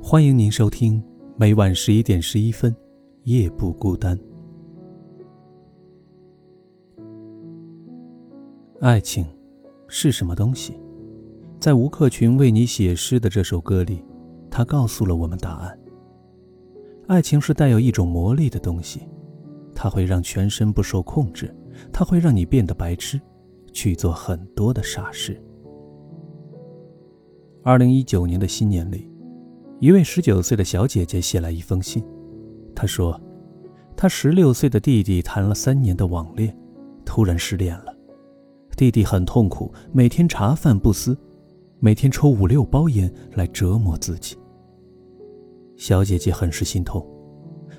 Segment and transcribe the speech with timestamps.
[0.00, 1.02] 欢迎您收听
[1.36, 2.72] 每晚十一点十一分，
[3.24, 4.16] 《夜不孤单》。
[8.80, 9.26] 爱情
[9.88, 10.78] 是什么东西？
[11.58, 14.04] 在吴克群为你写诗的这首歌里，
[14.48, 15.78] 他告诉了我们答案。
[17.08, 19.02] 爱情是带有一种魔力的东西，
[19.74, 21.52] 它会让全身不受控制，
[21.92, 23.20] 它会让你变得白痴，
[23.72, 25.42] 去做很多的傻事。
[27.64, 29.08] 二零一九年的新年里，
[29.82, 32.04] 一位十九岁的小姐姐写来一封信，
[32.72, 33.20] 她说，
[33.96, 36.56] 她十六岁的弟弟谈了三年的网恋，
[37.04, 37.92] 突然失恋了。
[38.76, 41.18] 弟弟很痛苦，每天茶饭不思，
[41.80, 44.36] 每天抽五六包烟来折磨自己。
[45.76, 47.04] 小姐姐很是心痛，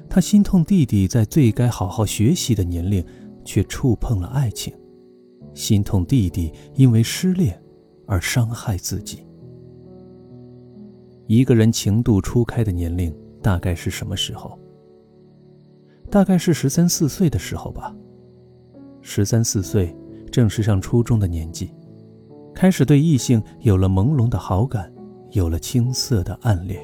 [0.09, 3.01] 她心痛弟弟在最该好好学习的年龄，
[3.45, 4.73] 却触碰了爱情，
[5.53, 7.57] 心痛弟弟因为失恋
[8.05, 9.25] 而伤害自己。
[11.33, 14.59] 一个人情窦初开的年龄大概是什么时候？
[16.11, 17.95] 大概是十三四岁的时候吧。
[19.01, 19.95] 十三四岁。
[20.31, 21.71] 正是上初中的年纪，
[22.55, 24.91] 开始对异性有了朦胧的好感，
[25.29, 26.83] 有了青涩的暗恋。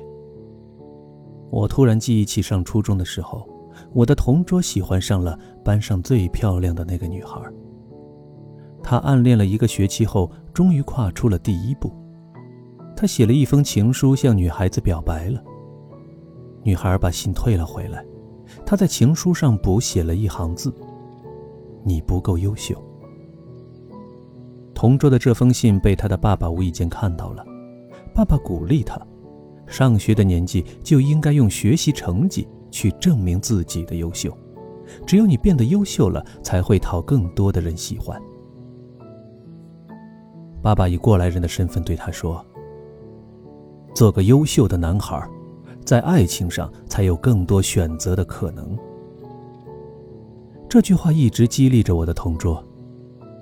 [1.49, 3.49] 我突然记忆起上初中的时候，
[3.91, 7.41] 我的同桌喜欢上了班上最漂亮的那个女孩。
[8.83, 11.91] 他暗恋了一个学期后，终于跨出了第一步。
[12.99, 15.41] 他写了一封情书向女孩子表白了。
[16.63, 18.05] 女孩把信退了回来，
[18.65, 20.69] 他在情书上补写了一行字
[21.81, 22.75] ：“你不够优秀。”
[24.75, 27.45] 同桌的这封信被他的爸爸无意间看到了，
[28.13, 28.99] 爸爸鼓励他，
[29.65, 34.37] 上学的年纪就应该用学习成绩去证明自己的优秀，
[35.07, 38.21] 只有你变得优秀了，才会讨更多的人喜欢。
[40.61, 42.45] 爸爸以过来人的身份对他说
[43.93, 45.27] ：“做个优秀的男孩，
[45.83, 48.77] 在爱情上才有更多选择的可能。”
[50.69, 52.63] 这句话一直激励着我的同桌。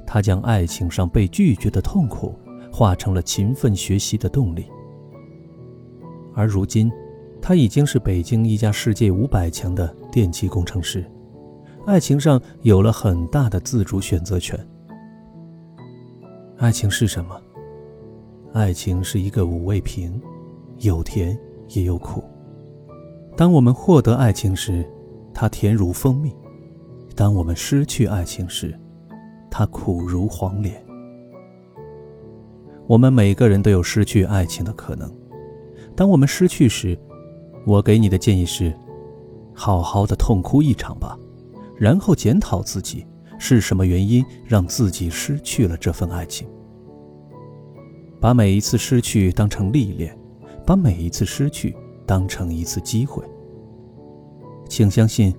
[0.09, 2.33] 他将爱情上被拒绝的痛苦
[2.71, 4.65] 化成了勤奋学习的动力，
[6.33, 6.89] 而如今，
[7.41, 11.05] 他已经是北京一家世界五百强的电气工程师，
[11.85, 14.57] 爱情上有了很大的自主选择权。
[16.57, 17.37] 爱情是什么？
[18.53, 20.21] 爱情是一个五味瓶，
[20.79, 21.37] 有甜
[21.69, 22.23] 也有苦。
[23.35, 24.85] 当我们获得爱情时，
[25.33, 26.31] 它甜如蜂蜜；
[27.15, 28.77] 当我们失去爱情时，
[29.49, 30.83] 它苦如黄连。
[32.87, 35.11] 我们每个人都有失去爱情的可能。
[35.95, 36.97] 当我们失去时，
[37.65, 38.73] 我给你的建议是：
[39.53, 41.17] 好好的痛哭一场吧，
[41.75, 43.05] 然后检讨自己
[43.37, 46.47] 是什么原因让自己失去了这份爱情。
[48.19, 50.16] 把每一次失去当成历练，
[50.67, 53.23] 把每一次失去当成一次机会。
[54.69, 55.33] 请相信，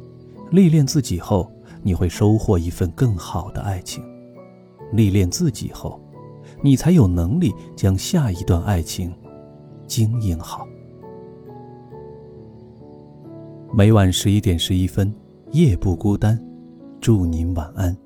[0.51, 1.49] 历练自己后。
[1.81, 4.03] 你会收获一份更好的爱情，
[4.93, 5.99] 历练自己后，
[6.61, 9.15] 你才有能力将下一段爱情
[9.87, 10.67] 经营好。
[13.73, 15.15] 每晚十一点十一分，
[15.53, 16.37] 夜不孤单，
[17.01, 17.97] 祝您晚安。